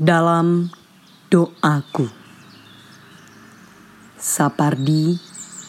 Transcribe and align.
dalam 0.00 0.72
doaku. 1.28 2.08
Sapardi 4.16 5.12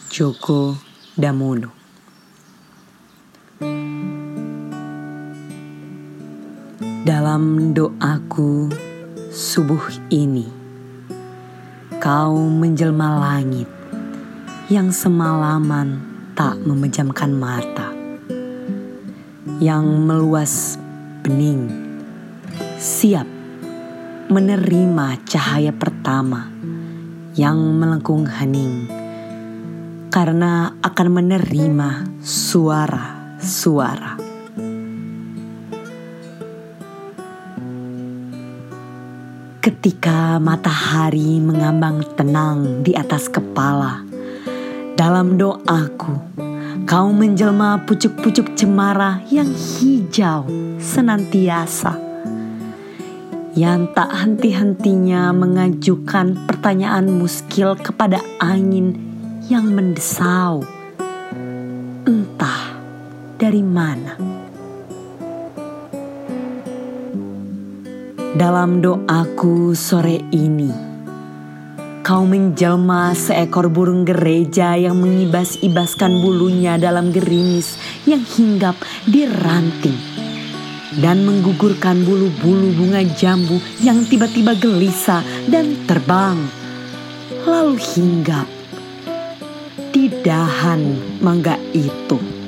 Djoko 0.07 0.71
Damono 1.15 1.71
Dalam 7.03 7.75
doaku 7.75 8.71
subuh 9.31 9.83
ini 10.11 10.47
Kau 11.99 12.35
menjelma 12.47 13.19
langit 13.19 13.67
yang 14.71 14.95
semalaman 14.95 15.99
tak 16.35 16.55
memejamkan 16.63 17.35
mata 17.35 17.91
Yang 19.59 19.85
meluas 20.07 20.53
bening 21.23 21.67
siap 22.79 23.40
menerima 24.31 25.27
cahaya 25.27 25.75
pertama 25.75 26.47
yang 27.35 27.59
melengkung 27.75 28.23
hening 28.23 28.87
karena 30.07 30.71
akan 30.79 31.07
menerima 31.19 32.07
suara-suara. 32.23 34.15
Ketika 39.59 40.39
matahari 40.39 41.43
mengambang 41.43 41.99
tenang 42.15 42.87
di 42.87 42.95
atas 42.95 43.27
kepala, 43.27 43.99
dalam 44.95 45.35
doaku 45.35 46.15
kau 46.87 47.11
menjelma 47.11 47.83
pucuk-pucuk 47.83 48.55
cemara 48.55 49.19
yang 49.27 49.51
hijau 49.51 50.47
senantiasa 50.79 52.10
yang 53.51 53.91
tak 53.91 54.07
henti-hentinya 54.15 55.35
mengajukan 55.35 56.47
pertanyaan 56.47 57.11
muskil 57.11 57.75
kepada 57.75 58.23
angin 58.39 58.95
yang 59.51 59.67
mendesau. 59.75 60.63
Entah 62.07 62.79
dari 63.35 63.59
mana. 63.59 64.15
Dalam 68.31 68.79
doaku 68.79 69.75
sore 69.75 70.23
ini, 70.31 70.71
kau 72.07 72.23
menjelma 72.23 73.11
seekor 73.11 73.67
burung 73.67 74.07
gereja 74.07 74.79
yang 74.79 74.95
mengibas-ibaskan 75.03 76.23
bulunya 76.23 76.79
dalam 76.79 77.11
gerimis 77.11 77.75
yang 78.07 78.23
hinggap 78.23 78.79
di 79.03 79.27
ranting 79.27 80.10
dan 80.99 81.23
menggugurkan 81.23 82.03
bulu-bulu 82.03 82.75
bunga 82.75 82.99
jambu 83.15 83.61
yang 83.79 84.03
tiba-tiba 84.03 84.57
gelisah 84.59 85.23
dan 85.47 85.87
terbang, 85.87 86.35
lalu 87.47 87.79
hinggap 87.79 88.49
di 89.95 90.11
dahan 90.25 90.97
mangga 91.23 91.55
itu. 91.71 92.40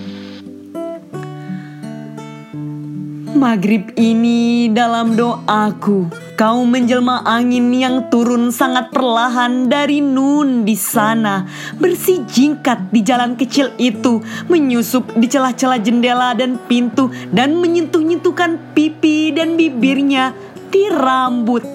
Maghrib 3.44 3.92
ini 4.00 4.72
dalam 4.72 5.20
doaku 5.20 6.08
Kau 6.40 6.64
menjelma 6.64 7.28
angin 7.28 7.76
yang 7.76 8.08
turun 8.08 8.56
sangat 8.56 8.96
perlahan 8.96 9.68
dari 9.68 10.00
nun 10.00 10.64
di 10.64 10.80
sana. 10.80 11.44
Bersih 11.76 12.24
jingkat 12.24 12.88
di 12.96 13.04
jalan 13.04 13.36
kecil 13.36 13.76
itu. 13.76 14.24
Menyusup 14.48 15.12
di 15.20 15.28
celah-celah 15.28 15.84
jendela 15.84 16.32
dan 16.40 16.56
pintu. 16.72 17.12
Dan 17.36 17.60
menyentuh-nyentuhkan 17.60 18.72
pipi 18.72 19.36
dan 19.36 19.60
bibirnya 19.60 20.32
di 20.72 20.88
rambut, 20.88 21.68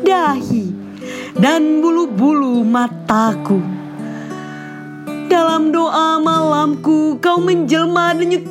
dahi, 0.00 0.66
dan 1.36 1.84
bulu-bulu 1.84 2.64
mataku. 2.64 3.60
Dalam 5.28 5.70
doa 5.70 6.18
malamku 6.22 7.20
kau 7.20 7.38
menjelma 7.38 8.14
denyut 8.16 8.50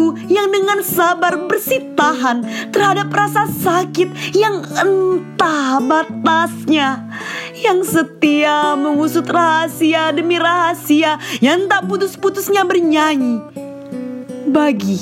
jantungku 0.00 0.16
yang 0.32 0.48
dengan 0.48 0.80
sabar 0.80 1.36
bersih 1.46 1.92
tahan 1.94 2.44
terhadap 2.72 3.12
rasa 3.12 3.44
sakit 3.46 4.32
yang 4.32 4.64
entah 4.64 5.80
batasnya. 5.80 7.04
Yang 7.60 7.92
setia 7.92 8.72
mengusut 8.72 9.28
rahasia 9.28 10.16
demi 10.16 10.40
rahasia 10.40 11.20
yang 11.44 11.68
tak 11.68 11.84
putus-putusnya 11.84 12.64
bernyanyi. 12.64 13.44
Bagi 14.48 14.98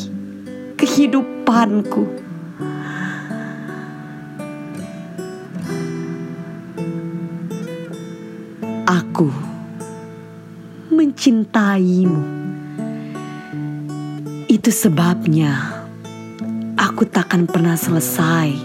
kehidupanku. 0.75 2.27
Aku 8.89 9.29
mencintaimu. 10.89 12.38
Itu 14.59 14.75
sebabnya 14.75 15.87
aku 16.75 17.07
takkan 17.07 17.47
pernah 17.47 17.79
selesai 17.79 18.59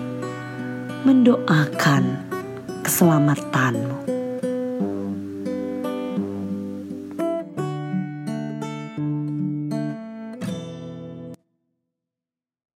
mendoakan 1.05 2.17
keselamatanmu. 2.81 4.12